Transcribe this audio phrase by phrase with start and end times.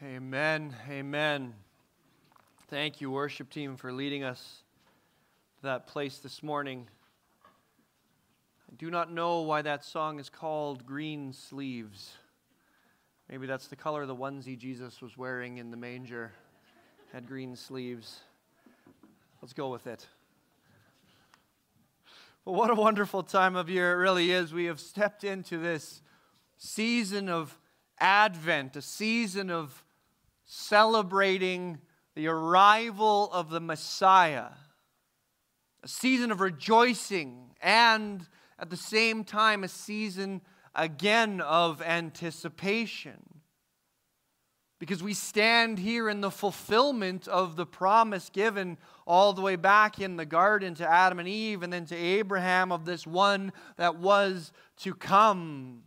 [0.00, 0.76] Amen.
[0.88, 1.54] Amen.
[2.68, 4.62] Thank you, worship team, for leading us
[5.56, 6.86] to that place this morning.
[8.70, 12.12] I do not know why that song is called Greensleeves.
[13.28, 16.30] Maybe that's the color of the onesie Jesus was wearing in the manger,
[17.12, 18.20] had green sleeves.
[19.42, 20.06] Let's go with it.
[22.44, 24.54] What a wonderful time of year it really is.
[24.54, 26.02] We have stepped into this
[26.56, 27.58] season of
[27.98, 29.82] Advent, a season of
[30.48, 31.78] celebrating
[32.16, 34.48] the arrival of the Messiah,
[35.84, 38.26] a season of rejoicing, and
[38.58, 40.40] at the same time, a season
[40.74, 43.22] again of anticipation.
[44.80, 50.00] Because we stand here in the fulfillment of the promise given all the way back
[50.00, 53.96] in the garden to Adam and Eve and then to Abraham of this one that
[53.98, 55.82] was to come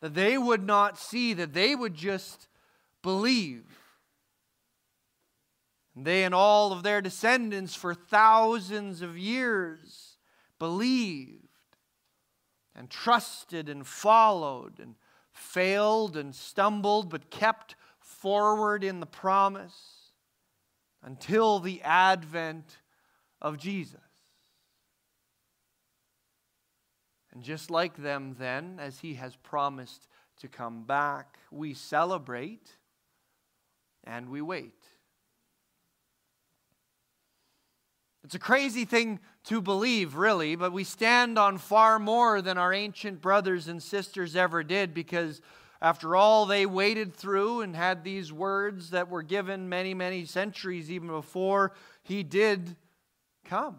[0.00, 2.46] that they would not see, that they would just
[3.04, 3.64] believe.
[5.94, 10.16] And they and all of their descendants for thousands of years
[10.58, 11.46] believed
[12.74, 14.96] and trusted and followed and
[15.30, 20.10] failed and stumbled, but kept forward in the promise
[21.02, 22.78] until the advent
[23.40, 24.00] of Jesus.
[27.32, 30.08] And just like them, then, as he has promised
[30.38, 32.70] to come back, we celebrate
[34.04, 34.74] and we wait.
[38.24, 42.72] It's a crazy thing to believe, really, but we stand on far more than our
[42.72, 45.42] ancient brothers and sisters ever did because,
[45.82, 50.90] after all, they waited through and had these words that were given many, many centuries
[50.90, 52.76] even before he did
[53.44, 53.76] come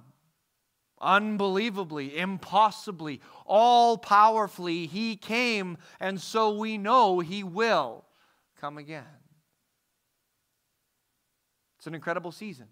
[1.02, 8.06] unbelievably, impossibly, all powerfully, He came, and so we know He will
[8.60, 9.04] come again.
[11.86, 12.66] It's an incredible season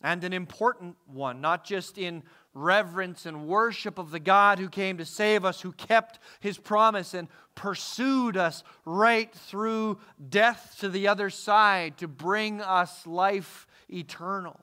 [0.00, 2.22] and an important one, not just in
[2.54, 7.12] reverence and worship of the God who came to save us, who kept his promise
[7.12, 7.26] and
[7.56, 14.60] pursued us right through death to the other side to bring us life eternal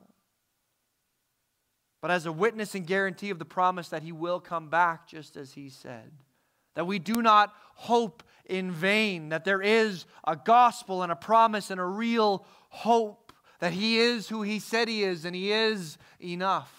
[2.00, 5.38] but as a witness and guarantee of the promise that he will come back just
[5.38, 6.12] as he said.
[6.74, 11.70] That we do not hope in vain, that there is a gospel and a promise
[11.70, 15.96] and a real hope, that he is who he said he is and he is
[16.20, 16.72] enough.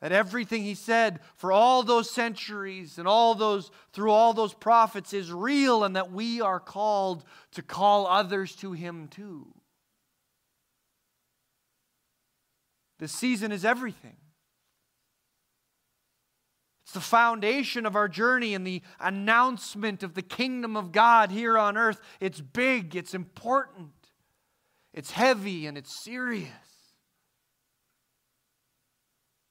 [0.00, 5.12] That everything he said for all those centuries and all those through all those prophets
[5.12, 9.52] is real and that we are called to call others to him too.
[13.00, 14.16] This season is everything.
[16.88, 21.58] It's the foundation of our journey and the announcement of the kingdom of God here
[21.58, 22.00] on earth.
[22.18, 23.90] It's big, it's important,
[24.94, 26.48] it's heavy, and it's serious.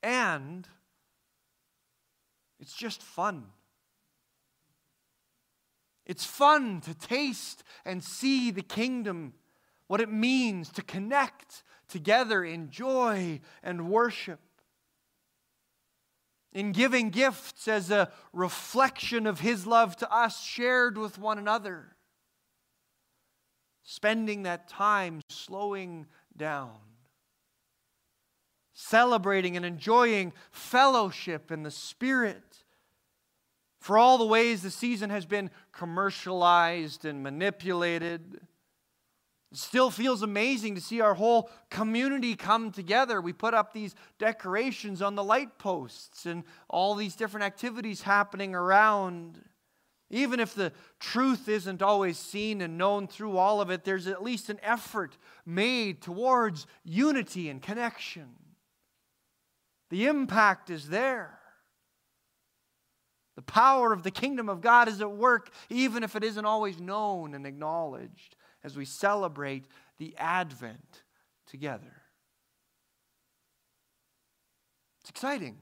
[0.02, 0.68] And
[2.60, 3.44] it's just fun.
[6.08, 9.36] It's fun to taste and see the kingdom,
[9.86, 14.40] what it means to connect together in joy and worship.
[16.58, 21.96] In giving gifts as a reflection of His love to us, shared with one another.
[23.84, 26.74] Spending that time slowing down.
[28.74, 32.64] Celebrating and enjoying fellowship in the Spirit.
[33.80, 38.47] For all the ways the season has been commercialized and manipulated
[39.52, 43.22] it still feels amazing to see our whole community come together.
[43.22, 48.54] We put up these decorations on the light posts and all these different activities happening
[48.54, 49.42] around.
[50.10, 54.24] Even if the truth isn't always seen and known through all of it, there's at
[54.24, 58.28] least an effort made towards unity and connection.
[59.90, 61.40] The impact is there.
[63.38, 66.80] The power of the kingdom of God is at work, even if it isn't always
[66.82, 68.36] known and acknowledged
[68.68, 69.66] as we celebrate
[69.98, 71.04] the Advent
[71.48, 72.02] together.
[75.00, 75.58] It's exciting.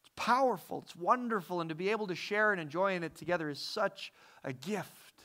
[0.00, 0.82] It's powerful.
[0.84, 1.60] It's wonderful.
[1.60, 4.12] And to be able to share and enjoy in it together is such
[4.44, 5.24] a gift.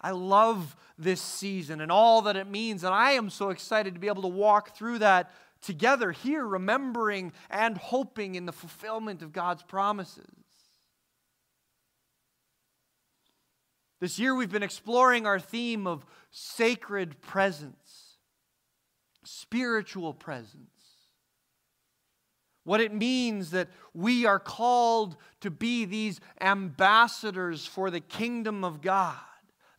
[0.00, 2.84] I love this season and all that it means.
[2.84, 5.30] And I am so excited to be able to walk through that
[5.60, 10.24] together here, remembering and hoping in the fulfillment of God's promises.
[14.00, 18.18] This year we've been exploring our theme of sacred presence,
[19.24, 20.70] spiritual presence.
[22.68, 28.82] what it means that we are called to be these ambassadors for the kingdom of
[28.82, 29.16] God,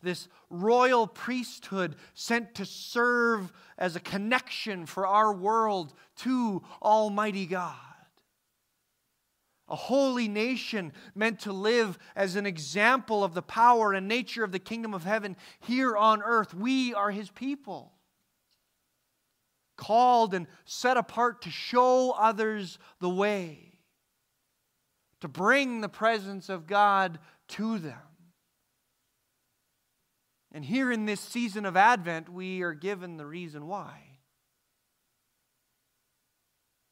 [0.02, 7.76] this royal priesthood sent to serve as a connection for our world to Almighty God.
[9.70, 14.50] A holy nation meant to live as an example of the power and nature of
[14.50, 16.52] the kingdom of heaven here on earth.
[16.52, 17.92] We are his people
[19.76, 23.78] called and set apart to show others the way,
[25.20, 27.18] to bring the presence of God
[27.48, 27.96] to them.
[30.52, 34.02] And here in this season of Advent, we are given the reason why.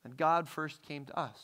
[0.04, 1.42] That God first came to us,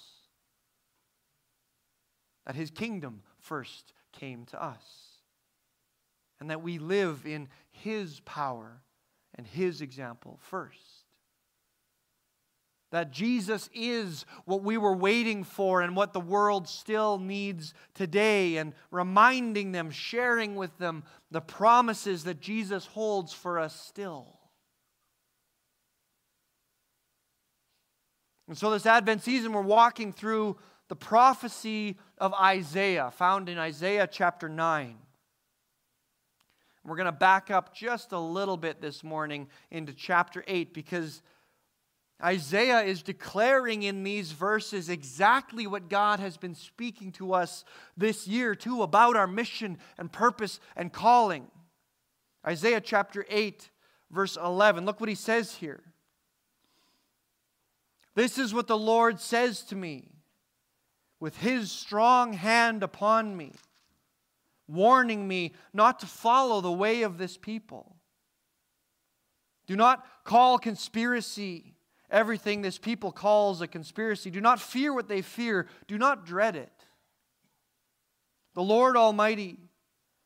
[2.47, 4.85] that His kingdom first came to us,
[6.41, 8.83] and that we live in His power
[9.35, 11.05] and His example first
[12.95, 18.57] that Jesus is what we were waiting for and what the world still needs today,
[18.57, 21.03] and reminding them, sharing with them
[21.33, 24.39] the promises that Jesus holds for us still.
[28.47, 30.57] And so, this Advent season, we're walking through
[30.89, 34.97] the prophecy of Isaiah, found in Isaiah chapter 9.
[36.85, 41.23] We're going to back up just a little bit this morning into chapter 8 because
[42.23, 47.65] Isaiah is declaring in these verses exactly what God has been speaking to us
[47.97, 51.47] this year, too, about our mission and purpose and calling.
[52.47, 53.71] Isaiah chapter 8,
[54.11, 54.85] verse 11.
[54.85, 55.83] Look what he says here.
[58.15, 60.14] This is what the Lord says to me
[61.25, 63.51] with his strong hand upon me,
[64.69, 67.97] warning me not to follow the way of this people.
[69.67, 71.77] Do not call conspiracy
[72.11, 74.31] everything this people calls a conspiracy.
[74.31, 76.85] Do not fear what they fear, do not dread it.
[78.53, 79.57] The Lord Almighty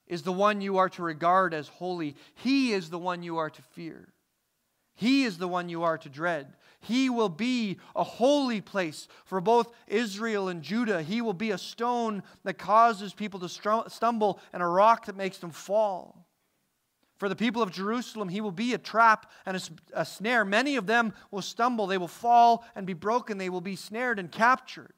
[0.09, 3.50] is the one you are to regard as holy, He is the one you are
[3.50, 4.09] to fear.
[4.97, 6.55] He is the one you are to dread.
[6.80, 11.02] He will be a holy place for both Israel and Judah.
[11.02, 13.48] He will be a stone that causes people to
[13.88, 16.25] stumble and a rock that makes them fall.
[17.19, 19.60] For the people of Jerusalem, he will be a trap and a,
[20.00, 20.44] a, snare.
[20.44, 24.20] Many of them will stumble, they will fall and be broken, they will be snared
[24.20, 24.94] and captured.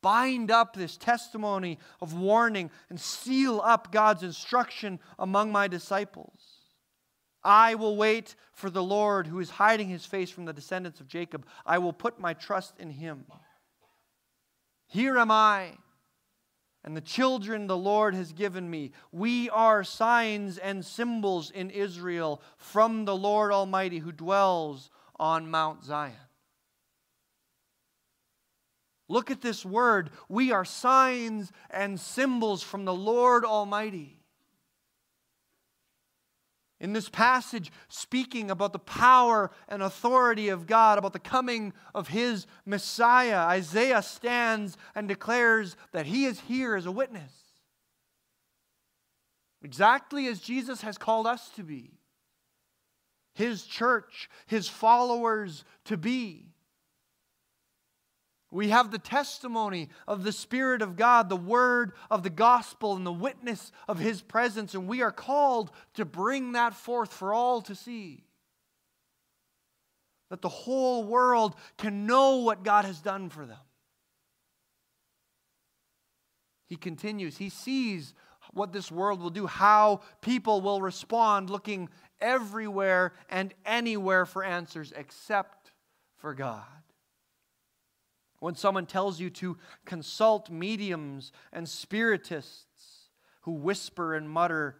[0.00, 6.59] Bind up this testimony of warning and seal up God's instruction among my disciples.
[7.42, 11.08] I will wait for the Lord who is hiding his face from the descendants of
[11.08, 11.46] Jacob.
[11.64, 13.24] I will put my trust in him.
[14.86, 15.78] Here am I
[16.82, 18.92] and the children the Lord has given me.
[19.12, 25.84] We are signs and symbols in Israel from the Lord Almighty who dwells on Mount
[25.84, 26.14] Zion.
[29.08, 30.10] Look at this word.
[30.28, 34.19] We are signs and symbols from the Lord Almighty
[36.80, 42.08] in this passage speaking about the power and authority of God, about the coming of
[42.08, 43.40] his Messiah.
[43.40, 47.32] Isaiah stands and declares that he is here as a witness.
[49.62, 51.98] Exactly as Jesus has called us to be,
[53.34, 56.49] his church, his followers to be.
[58.50, 63.06] We have the testimony of the Spirit of God, the word of the gospel, and
[63.06, 67.62] the witness of His presence, and we are called to bring that forth for all
[67.62, 68.24] to see.
[70.30, 73.58] That the whole world can know what God has done for them.
[76.66, 78.14] He continues, He sees
[78.52, 81.88] what this world will do, how people will respond, looking
[82.20, 85.70] everywhere and anywhere for answers except
[86.16, 86.64] for God.
[88.40, 93.10] When someone tells you to consult mediums and spiritists
[93.42, 94.78] who whisper and mutter,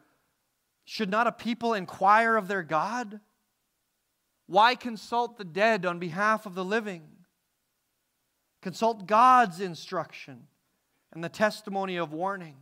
[0.84, 3.20] should not a people inquire of their God?
[4.46, 7.02] Why consult the dead on behalf of the living?
[8.62, 10.48] Consult God's instruction
[11.12, 12.56] and the testimony of warning.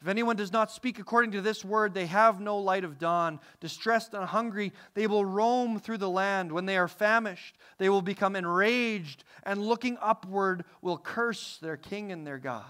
[0.00, 3.38] If anyone does not speak according to this word, they have no light of dawn.
[3.60, 6.52] Distressed and hungry, they will roam through the land.
[6.52, 12.12] When they are famished, they will become enraged, and looking upward, will curse their king
[12.12, 12.64] and their God.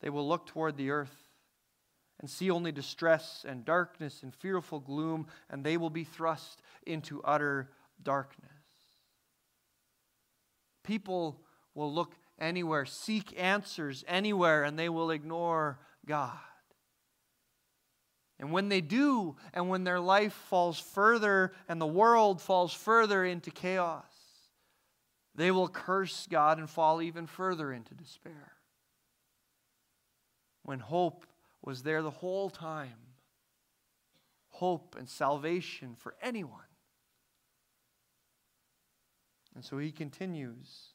[0.00, 1.16] They will look toward the earth
[2.18, 7.22] and see only distress and darkness and fearful gloom, and they will be thrust into
[7.22, 7.70] utter
[8.02, 8.50] darkness.
[10.82, 11.40] People
[11.74, 16.38] will look anywhere, seek answers anywhere, and they will ignore God.
[18.38, 23.24] And when they do, and when their life falls further and the world falls further
[23.24, 24.04] into chaos,
[25.34, 28.52] they will curse God and fall even further into despair.
[30.64, 31.26] When hope
[31.62, 32.98] was there the whole time
[34.52, 36.60] hope and salvation for anyone.
[39.54, 40.94] And so he continues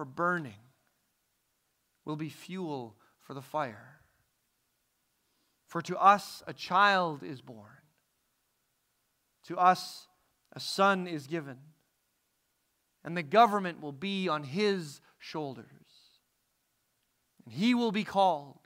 [0.00, 0.54] for burning,
[2.06, 4.00] will be fuel for the fire.
[5.66, 7.82] For to us a child is born,
[9.44, 10.06] to us
[10.54, 11.58] a son is given,
[13.04, 15.66] and the government will be on his shoulders.
[17.44, 18.60] And he will be called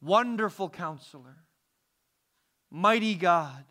[0.00, 1.38] Wonderful Counselor,
[2.70, 3.64] Mighty God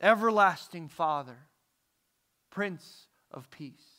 [0.00, 1.36] Everlasting Father,
[2.50, 3.93] Prince of Peace.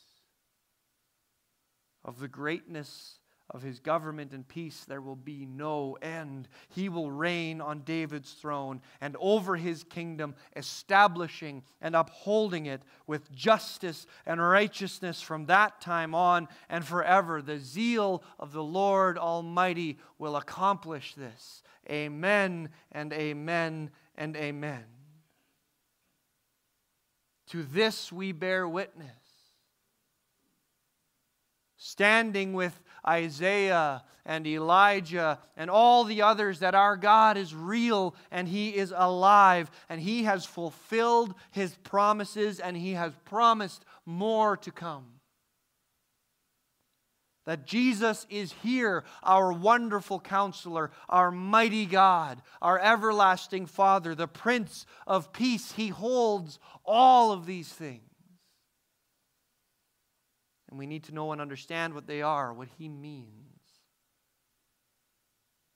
[2.05, 3.17] Of the greatness
[3.49, 6.47] of his government and peace there will be no end.
[6.69, 13.31] He will reign on David's throne and over his kingdom, establishing and upholding it with
[13.31, 17.41] justice and righteousness from that time on and forever.
[17.41, 21.63] The zeal of the Lord Almighty will accomplish this.
[21.89, 24.85] Amen and amen and amen.
[27.49, 29.24] To this we bear witness.
[31.87, 38.47] Standing with Isaiah and Elijah and all the others, that our God is real and
[38.47, 44.71] He is alive and He has fulfilled His promises and He has promised more to
[44.71, 45.05] come
[47.45, 54.87] that Jesus is here, our wonderful counselor, our mighty God, our everlasting Father, the Prince
[55.05, 55.73] of Peace.
[55.73, 58.14] He holds all of these things.
[60.69, 63.29] And we need to know and understand what they are, what He means.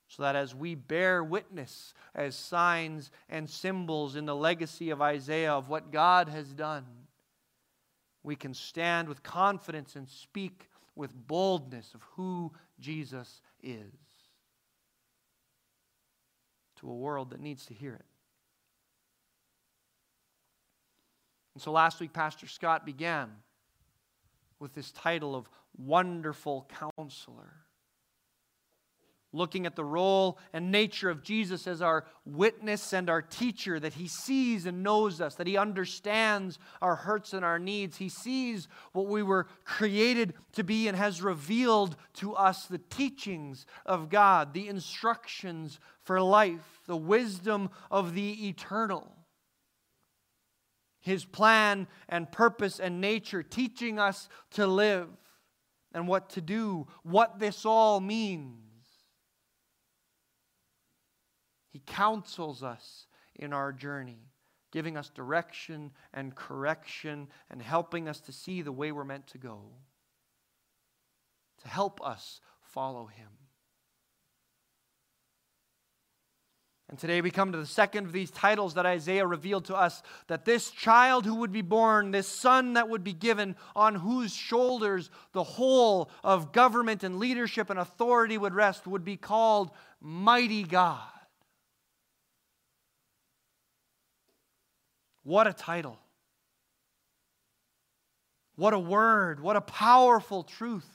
[0.07, 5.53] So that as we bear witness as signs and symbols in the legacy of Isaiah
[5.53, 6.85] of what God has done,
[8.23, 13.93] we can stand with confidence and speak with boldness of who Jesus is
[16.77, 18.05] to a world that needs to hear it.
[21.53, 23.29] And so last week, Pastor Scott began
[24.59, 27.65] with this title of Wonderful Counselor
[29.31, 33.93] looking at the role and nature of Jesus as our witness and our teacher, that
[33.93, 37.97] he sees and knows us, that he understands our hurts and our needs.
[37.97, 43.65] He sees what we were created to be and has revealed to us the teachings
[43.85, 49.15] of God, the instructions for life, the wisdom of the eternal.
[51.01, 55.07] His plan and purpose and nature, teaching us to live
[55.93, 58.55] and what to do, what this all means.
[61.71, 64.27] He counsels us in our journey,
[64.71, 69.37] giving us direction and correction and helping us to see the way we're meant to
[69.37, 69.61] go,
[71.61, 73.29] to help us follow Him.
[76.89, 80.01] And today we come to the second of these titles that Isaiah revealed to us
[80.25, 84.33] that this child who would be born, this son that would be given, on whose
[84.33, 89.69] shoulders the whole of government and leadership and authority would rest, would be called
[90.01, 90.99] Mighty God.
[95.21, 95.99] What a title.
[98.55, 99.41] What a word.
[99.41, 100.89] What a powerful truth.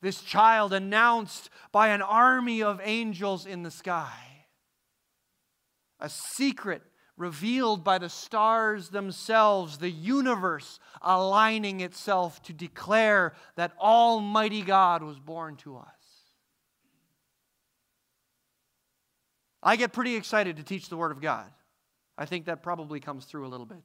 [0.00, 4.16] This child announced by an army of angels in the sky.
[5.98, 6.82] A secret
[7.16, 15.18] revealed by the stars themselves, the universe aligning itself to declare that Almighty God was
[15.18, 15.86] born to us.
[19.60, 21.50] I get pretty excited to teach the Word of God.
[22.16, 23.82] I think that probably comes through a little bit.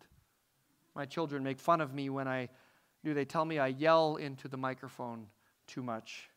[0.96, 2.50] My children make fun of me when I
[3.04, 3.16] do.
[3.16, 5.26] They tell me I yell into the microphone
[5.68, 6.30] too much.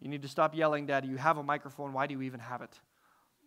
[0.00, 1.08] You need to stop yelling, Daddy.
[1.08, 1.92] You have a microphone.
[1.92, 2.78] Why do you even have it?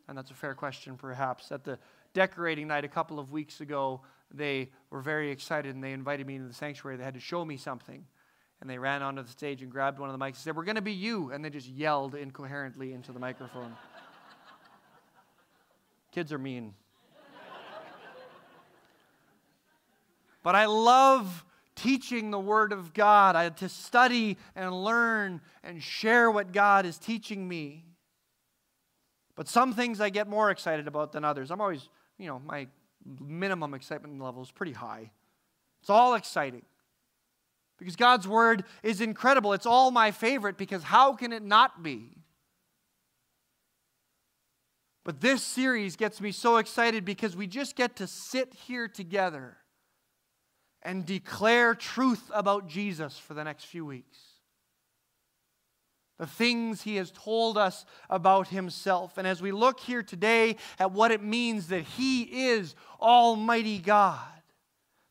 [0.08, 1.52] And that's a fair question, perhaps.
[1.52, 1.80] At the
[2.14, 4.02] decorating night a couple of weeks ago,
[4.34, 6.98] they were very excited and they invited me into the sanctuary.
[6.98, 8.06] They had to show me something.
[8.62, 10.64] And they ran onto the stage and grabbed one of the mics and said, We're
[10.64, 11.32] going to be you.
[11.32, 13.76] And they just yelled incoherently into the microphone.
[16.12, 16.74] Kids are mean.
[20.42, 21.44] but I love
[21.76, 26.86] teaching the Word of God, I, had to study and learn and share what God
[26.86, 27.86] is teaching me.
[29.36, 31.52] But some things I get more excited about than others.
[31.52, 32.68] I'm always, you know, my
[33.20, 35.12] minimum excitement level is pretty high.
[35.82, 36.64] It's all exciting.
[37.78, 39.52] Because God's Word is incredible.
[39.52, 42.12] It's all my favorite because how can it not be?
[45.04, 49.58] But this series gets me so excited because we just get to sit here together
[50.86, 54.20] and declare truth about Jesus for the next few weeks.
[56.18, 59.18] The things he has told us about himself.
[59.18, 64.22] And as we look here today at what it means that he is Almighty God,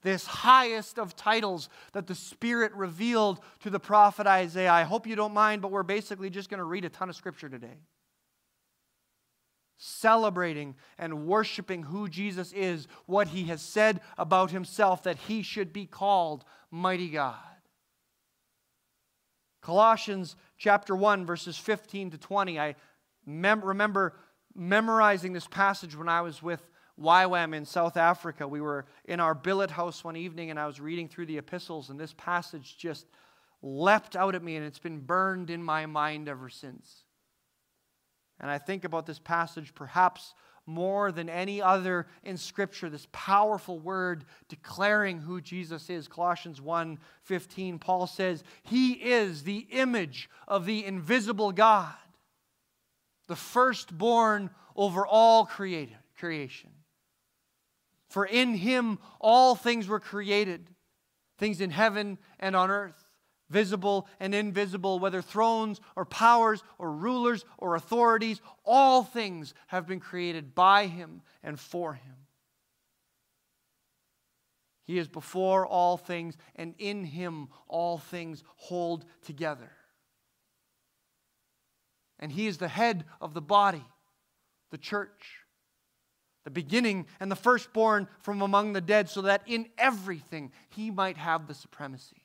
[0.00, 4.70] this highest of titles that the Spirit revealed to the prophet Isaiah.
[4.70, 7.16] I hope you don't mind, but we're basically just going to read a ton of
[7.16, 7.78] scripture today.
[9.76, 15.72] Celebrating and worshiping who Jesus is, what he has said about himself, that he should
[15.72, 17.38] be called Mighty God.
[19.60, 22.60] Colossians chapter 1, verses 15 to 20.
[22.60, 22.74] I
[23.24, 24.14] mem- remember
[24.54, 26.60] memorizing this passage when I was with
[27.00, 28.46] YWAM in South Africa.
[28.46, 31.90] We were in our billet house one evening and I was reading through the epistles,
[31.90, 33.06] and this passage just
[33.62, 37.04] leapt out at me and it's been burned in my mind ever since.
[38.40, 40.34] And I think about this passage perhaps
[40.66, 46.08] more than any other in scripture this powerful word declaring who Jesus is.
[46.08, 51.94] Colossians 1:15 Paul says he is the image of the invisible God
[53.26, 56.70] the firstborn over all created creation.
[58.08, 60.68] For in him all things were created,
[61.38, 63.03] things in heaven and on earth,
[63.54, 70.00] visible and invisible, whether thrones or powers or rulers or authorities, all things have been
[70.00, 72.16] created by him and for him.
[74.86, 79.70] He is before all things, and in him all things hold together.
[82.18, 83.84] And he is the head of the body,
[84.72, 85.44] the church
[86.44, 91.16] the beginning and the firstborn from among the dead, so that in everything he might
[91.16, 92.23] have the supremacy.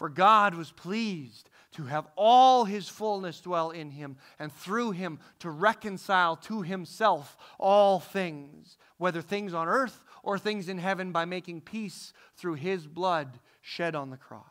[0.00, 5.18] For God was pleased to have all his fullness dwell in him, and through him
[5.40, 11.26] to reconcile to himself all things, whether things on earth or things in heaven, by
[11.26, 14.46] making peace through his blood shed on the cross.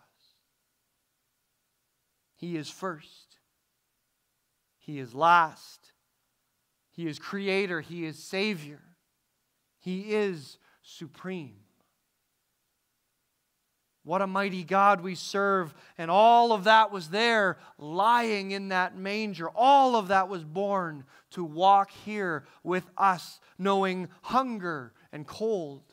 [2.35, 3.37] He is first,
[4.77, 5.93] he is last,
[6.91, 8.83] he is creator, He is Savior,
[9.79, 11.55] He is supreme.
[14.03, 15.73] What a mighty God we serve.
[15.97, 19.49] And all of that was there lying in that manger.
[19.49, 25.83] All of that was born to walk here with us, knowing hunger and cold,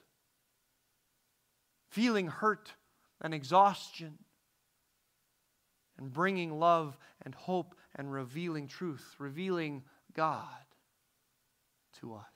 [1.90, 2.72] feeling hurt
[3.20, 4.18] and exhaustion,
[5.98, 9.82] and bringing love and hope and revealing truth, revealing
[10.14, 10.44] God
[12.00, 12.35] to us.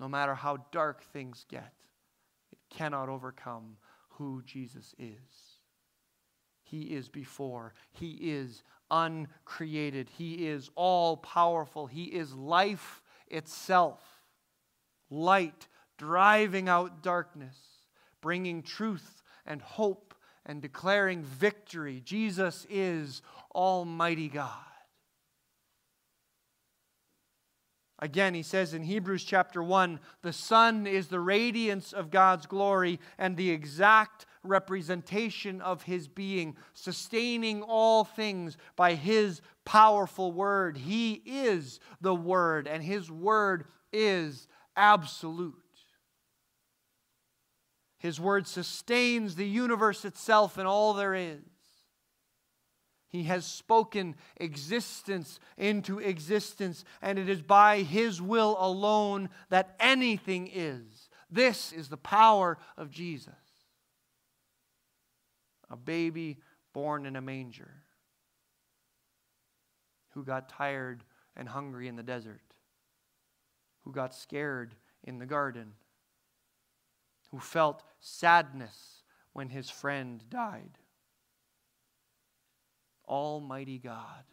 [0.00, 1.74] No matter how dark things get,
[2.50, 3.76] it cannot overcome
[4.08, 5.58] who Jesus is.
[6.62, 14.00] He is before, He is uncreated, He is all powerful, He is life itself.
[15.10, 17.58] Light driving out darkness,
[18.22, 20.14] bringing truth and hope
[20.46, 22.00] and declaring victory.
[22.02, 23.20] Jesus is
[23.54, 24.69] Almighty God.
[28.00, 32.98] Again, he says in Hebrews chapter 1 the Son is the radiance of God's glory
[33.18, 40.78] and the exact representation of his being, sustaining all things by his powerful word.
[40.78, 45.56] He is the Word, and his word is absolute.
[47.98, 51.42] His word sustains the universe itself and all there is.
[53.10, 60.48] He has spoken existence into existence, and it is by His will alone that anything
[60.52, 61.10] is.
[61.30, 63.34] This is the power of Jesus.
[65.68, 66.38] A baby
[66.72, 67.82] born in a manger
[70.14, 71.04] who got tired
[71.36, 72.42] and hungry in the desert,
[73.82, 75.74] who got scared in the garden
[77.30, 80.78] who felt sadness when his friend died.
[83.10, 84.24] Almighty God,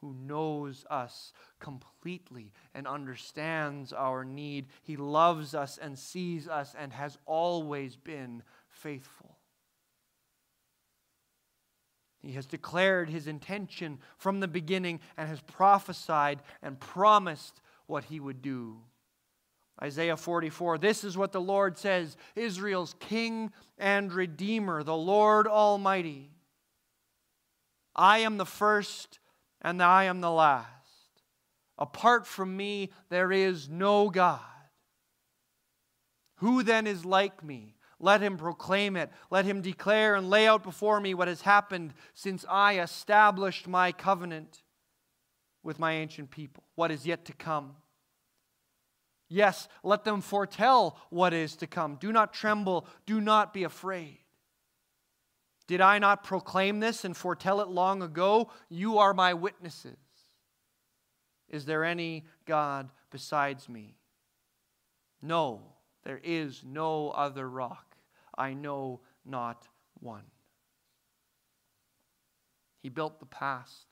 [0.00, 4.66] who knows us completely and understands our need.
[4.82, 9.38] He loves us and sees us and has always been faithful.
[12.20, 18.20] He has declared his intention from the beginning and has prophesied and promised what he
[18.20, 18.78] would do.
[19.82, 26.35] Isaiah 44 This is what the Lord says Israel's King and Redeemer, the Lord Almighty.
[27.96, 29.18] I am the first
[29.62, 30.70] and I am the last.
[31.78, 34.40] Apart from me, there is no God.
[36.36, 37.74] Who then is like me?
[37.98, 39.10] Let him proclaim it.
[39.30, 43.90] Let him declare and lay out before me what has happened since I established my
[43.90, 44.62] covenant
[45.62, 47.76] with my ancient people, what is yet to come.
[49.28, 51.96] Yes, let them foretell what is to come.
[51.96, 52.86] Do not tremble.
[53.06, 54.18] Do not be afraid.
[55.66, 58.50] Did I not proclaim this and foretell it long ago?
[58.68, 59.96] You are my witnesses.
[61.48, 63.96] Is there any God besides me?
[65.22, 65.62] No,
[66.04, 67.96] there is no other rock.
[68.36, 69.66] I know not
[70.00, 70.24] one.
[72.82, 73.86] He built the past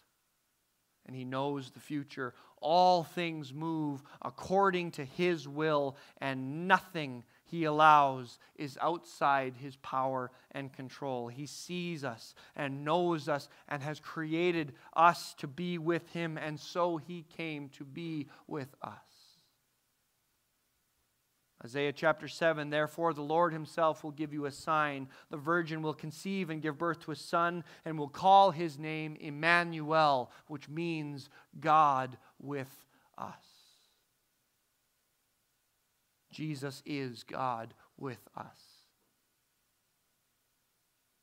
[1.07, 2.35] and he knows the future
[2.65, 7.23] all things move according to his will, and nothing
[7.55, 11.29] he allows is outside his power and control.
[11.29, 16.59] He sees us and knows us and has created us to be with him, and
[16.59, 18.99] so he came to be with us.
[21.65, 25.07] Isaiah chapter 7 Therefore, the Lord himself will give you a sign.
[25.31, 29.17] The virgin will conceive and give birth to a son, and will call his name
[29.21, 31.29] Emmanuel, which means
[31.61, 32.85] God with
[33.17, 33.54] us.
[36.35, 38.59] Jesus is God with us.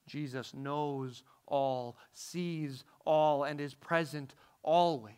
[0.08, 5.16] Jesus knows all, sees all, and is present always.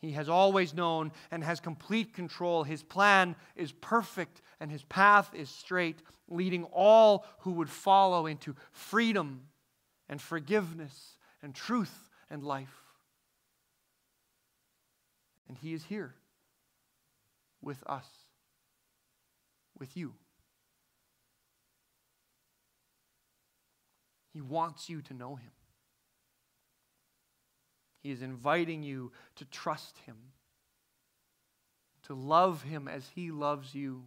[0.00, 2.64] He has always known and has complete control.
[2.64, 8.56] His plan is perfect and his path is straight, leading all who would follow into
[8.72, 9.42] freedom
[10.08, 12.82] and forgiveness and truth and life.
[15.48, 16.14] And he is here
[17.62, 18.06] with us,
[19.78, 20.14] with you.
[24.32, 25.50] He wants you to know him.
[28.02, 30.16] He is inviting you to trust Him,
[32.04, 34.04] to love Him as He loves you,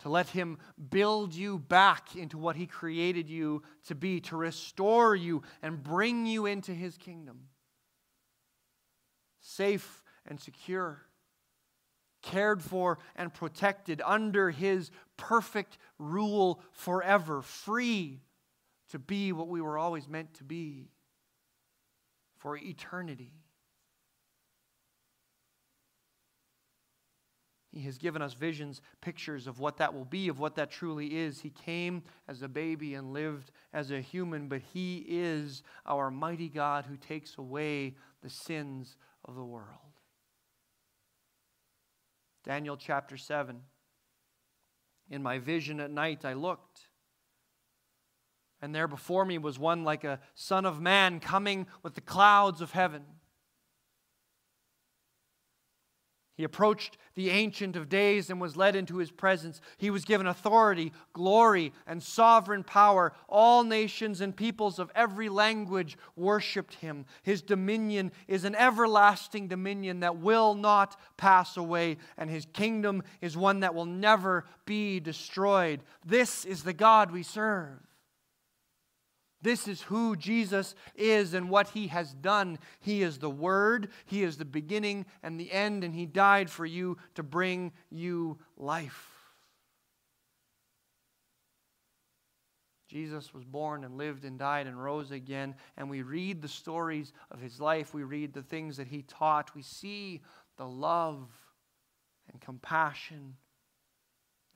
[0.00, 0.58] to let Him
[0.90, 6.26] build you back into what He created you to be, to restore you and bring
[6.26, 7.48] you into His kingdom.
[9.40, 11.06] Safe and secure,
[12.26, 18.20] cared for and protected under His perfect rule forever, free
[18.90, 20.90] to be what we were always meant to be
[22.38, 23.32] for eternity.
[27.72, 31.18] He has given us visions, pictures of what that will be, of what that truly
[31.18, 31.40] is.
[31.40, 36.48] He came as a baby and lived as a human, but He is our mighty
[36.48, 39.85] God who takes away the sins of the world.
[42.46, 43.60] Daniel chapter 7.
[45.10, 46.88] In my vision at night, I looked
[48.62, 52.60] and there before me was one like a son of man coming with the clouds
[52.60, 53.04] of heaven.
[56.36, 59.62] He approached the Ancient of Days and was led into his presence.
[59.78, 63.14] He was given authority, glory, and sovereign power.
[63.26, 67.06] All nations and peoples of every language worshiped him.
[67.22, 73.34] His dominion is an everlasting dominion that will not pass away, and his kingdom is
[73.34, 75.80] one that will never be destroyed.
[76.04, 77.85] This is the God we serve.
[79.46, 82.58] This is who Jesus is and what he has done.
[82.80, 86.66] He is the Word, He is the beginning and the end, and He died for
[86.66, 89.08] you to bring you life.
[92.88, 97.12] Jesus was born and lived and died and rose again, and we read the stories
[97.30, 100.22] of his life, we read the things that he taught, we see
[100.56, 101.28] the love
[102.32, 103.36] and compassion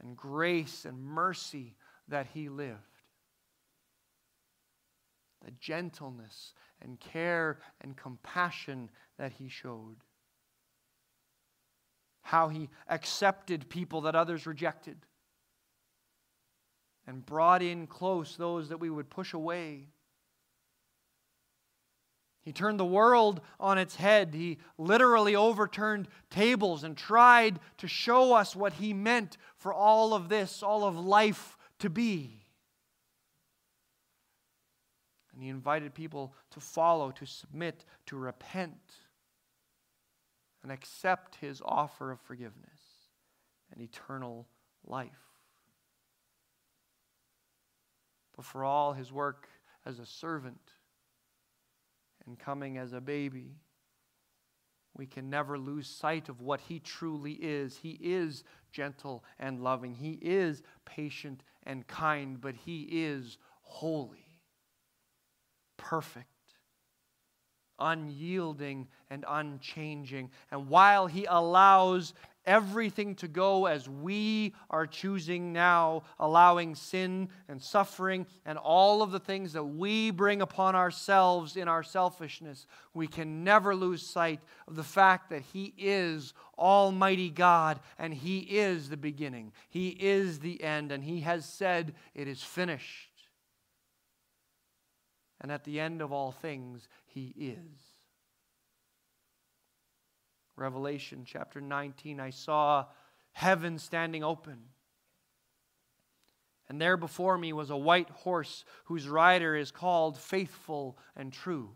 [0.01, 1.77] and grace and mercy
[2.09, 2.90] that he lived,
[5.45, 9.97] the gentleness and care and compassion that he showed,
[12.23, 14.99] how he accepted people that others rejected
[17.07, 19.89] and brought in close those that we would push away.
[22.43, 24.35] He turned the world on its head.
[24.35, 30.29] He literally overturned tables and tried to show us what he meant for all of
[30.29, 32.41] this, all of life to be.
[35.41, 38.93] And he invited people to follow, to submit, to repent,
[40.63, 43.09] and accept his offer of forgiveness
[43.73, 44.47] and eternal
[44.87, 45.31] life.
[48.41, 49.51] but for all his work
[49.85, 50.73] as a servant
[52.25, 53.57] and coming as a baby.
[54.97, 57.77] We can never lose sight of what he truly is.
[57.77, 64.30] He is gentle and loving, he is patient and kind, but he is holy,
[65.81, 66.27] perfect
[67.81, 70.31] unyielding and unchanging.
[70.51, 72.15] And while He allows
[72.47, 79.11] everything to go as we are choosing now, allowing sin and suffering and all of
[79.11, 84.41] the things that we bring upon ourselves in our selfishness, we can never lose sight
[84.67, 90.41] of the fact that He is Almighty God and He is the beginning, He is
[90.41, 93.10] the end, and He has said, It is finished.
[95.41, 98.01] And at the end of all things, He is.
[100.57, 102.87] Revelation chapter 19, I saw
[103.33, 104.59] heaven standing open.
[106.69, 111.71] And there before me was a white horse whose rider is called Faithful and True.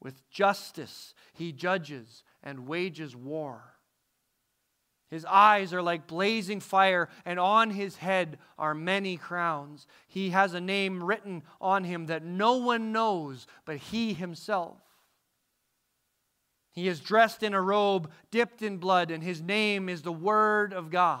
[0.00, 3.76] With justice he judges and wages war.
[5.12, 9.86] His eyes are like blazing fire, and on his head are many crowns.
[10.08, 14.78] He has a name written on him that no one knows but he himself.
[16.70, 20.72] He is dressed in a robe dipped in blood, and his name is the Word
[20.72, 21.20] of God.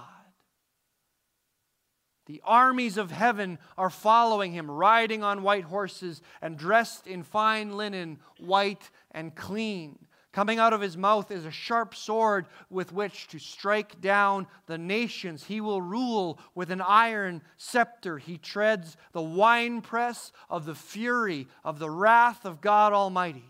[2.24, 7.76] The armies of heaven are following him, riding on white horses and dressed in fine
[7.76, 9.98] linen, white and clean.
[10.32, 14.78] Coming out of his mouth is a sharp sword with which to strike down the
[14.78, 15.44] nations.
[15.44, 18.16] He will rule with an iron scepter.
[18.16, 23.44] He treads the winepress of the fury of the wrath of God Almighty.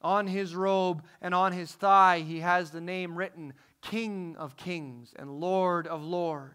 [0.00, 5.12] On his robe and on his thigh, he has the name written King of Kings
[5.16, 6.54] and Lord of Lords.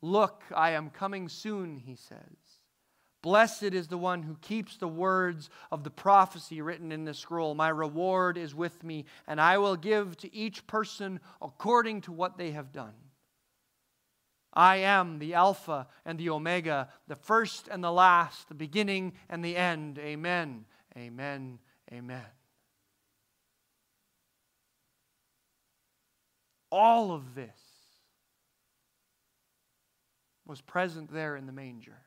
[0.00, 2.36] Look, I am coming soon, he says.
[3.22, 7.54] Blessed is the one who keeps the words of the prophecy written in this scroll.
[7.54, 12.38] My reward is with me, and I will give to each person according to what
[12.38, 12.94] they have done.
[14.54, 19.44] I am the Alpha and the Omega, the first and the last, the beginning and
[19.44, 19.98] the end.
[19.98, 20.64] Amen.
[20.96, 21.58] Amen.
[21.92, 22.24] Amen.
[26.72, 27.60] All of this
[30.46, 31.98] was present there in the manger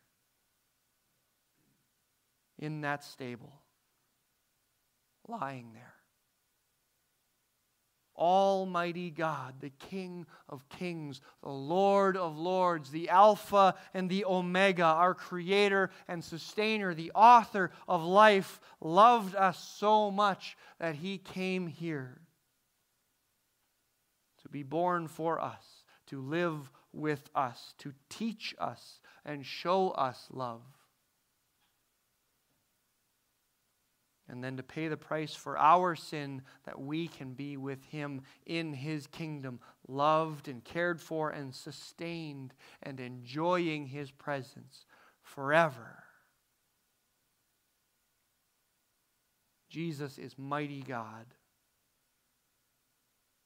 [2.64, 3.52] in that stable,
[5.28, 5.94] lying there.
[8.16, 14.86] Almighty God, the King of kings, the Lord of lords, the Alpha and the Omega,
[14.86, 21.68] our Creator and Sustainer, the author of life, loved us so much that He came
[21.68, 22.22] here
[24.44, 30.28] to be born for us, to live with us, to teach us and show us
[30.32, 30.62] love.
[34.34, 38.24] And then to pay the price for our sin that we can be with Him
[38.48, 44.86] in His kingdom, loved and cared for and sustained and enjoying His presence
[45.22, 46.04] forever.
[49.70, 51.28] Jesus is mighty God,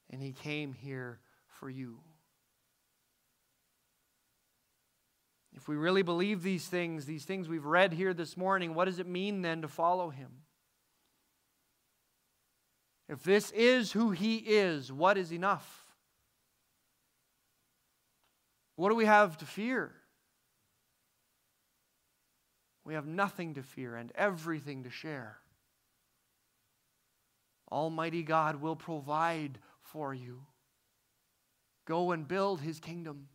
[0.09, 1.99] and He came here for you.
[5.53, 8.99] If we really believe these things, these things we've read here this morning, what does
[8.99, 10.29] it mean then to follow Him?
[13.09, 15.85] If this is who he is, what is enough?
[18.75, 19.93] What do we have to fear?
[22.83, 25.37] We have nothing to fear and everything to share.
[27.71, 30.41] Almighty God will provide for you.
[31.85, 33.29] Go and build his kingdom.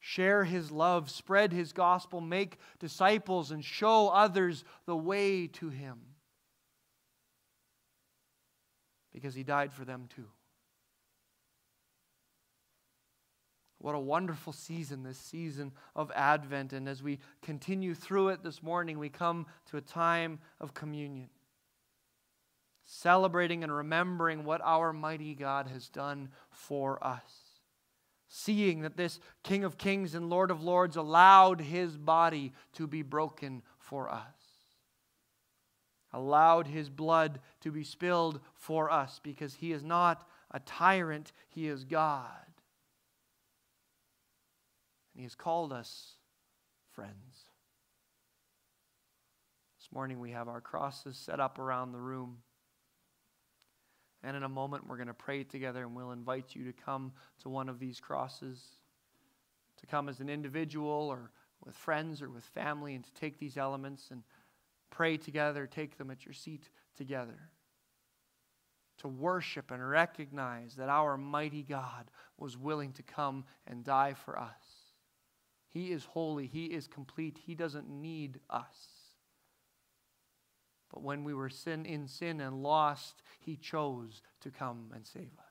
[0.00, 5.98] share his love, spread his gospel, make disciples, and show others the way to him.
[9.12, 10.26] Because he died for them too.
[13.80, 16.74] What a wonderful season, this season of Advent.
[16.74, 21.30] And as we continue through it this morning, we come to a time of communion,
[22.84, 27.22] celebrating and remembering what our mighty God has done for us.
[28.28, 33.02] Seeing that this King of Kings and Lord of Lords allowed his body to be
[33.02, 34.36] broken for us,
[36.12, 41.68] allowed his blood to be spilled for us, because he is not a tyrant, he
[41.68, 42.26] is God.
[45.14, 46.14] And He has called us
[46.92, 47.44] friends.
[49.78, 52.38] This morning we have our crosses set up around the room.
[54.22, 57.12] And in a moment, we're going to pray together, and we'll invite you to come
[57.42, 58.62] to one of these crosses,
[59.78, 61.30] to come as an individual or
[61.64, 64.22] with friends or with family, and to take these elements and
[64.90, 67.50] pray together, take them at your seat together.
[68.98, 74.38] To worship and recognize that our mighty God was willing to come and die for
[74.38, 74.80] us.
[75.70, 76.46] He is holy.
[76.46, 77.38] He is complete.
[77.46, 78.76] He doesn't need us.
[80.92, 85.32] But when we were sin in sin and lost, he chose to come and save
[85.38, 85.50] us.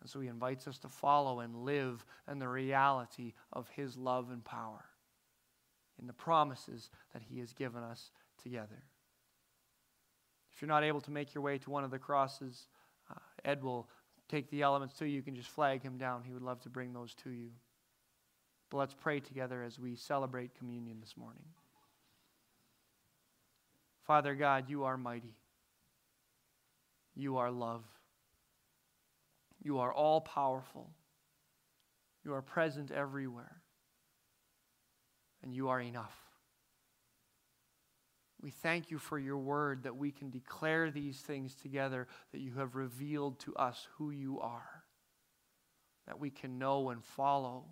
[0.00, 4.30] And so he invites us to follow and live in the reality of his love
[4.30, 4.84] and power,
[6.00, 8.10] in the promises that he has given us
[8.42, 8.84] together.
[10.52, 12.68] If you're not able to make your way to one of the crosses,
[13.10, 13.88] uh, Ed will
[14.28, 15.16] take the elements to you.
[15.16, 16.22] You can just flag him down.
[16.24, 17.50] He would love to bring those to you.
[18.70, 21.44] But let's pray together as we celebrate communion this morning.
[24.06, 25.34] Father God, you are mighty.
[27.14, 27.84] You are love.
[29.62, 30.90] You are all powerful.
[32.24, 33.62] You are present everywhere.
[35.46, 36.16] And you are enough.
[38.42, 42.54] We thank you for your word that we can declare these things together, that you
[42.54, 44.82] have revealed to us who you are,
[46.08, 47.66] that we can know and follow.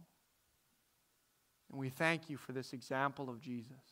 [1.68, 3.82] And we thank you for this example of Jesus.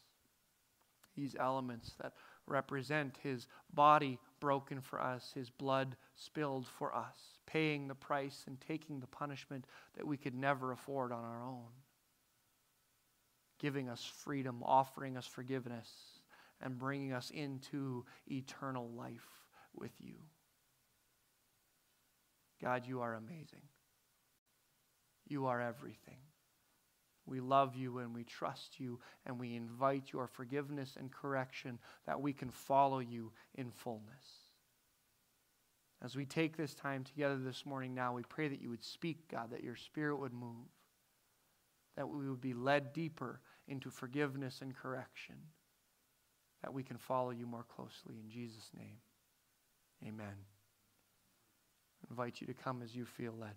[1.17, 2.13] These elements that
[2.47, 8.61] represent his body broken for us, his blood spilled for us, paying the price and
[8.61, 9.67] taking the punishment
[9.97, 11.67] that we could never afford on our own,
[13.63, 15.89] giving us freedom, offering us forgiveness,
[16.61, 19.29] and bringing us into eternal life
[19.75, 20.17] with you.
[22.61, 23.63] God, you are amazing.
[25.29, 26.19] You are everything.
[27.25, 32.21] We love you and we trust you and we invite your forgiveness and correction that
[32.21, 34.43] we can follow you in fullness.
[36.05, 39.29] As we take this time together this morning now, we pray that you would speak,
[39.31, 40.67] God, that your spirit would move,
[41.97, 45.37] that we would be led deeper into forgiveness and correction,
[46.63, 48.17] that we can follow you more closely.
[48.23, 48.99] In Jesus' name,
[50.07, 50.47] amen.
[52.03, 53.57] I invite you to come as you feel led.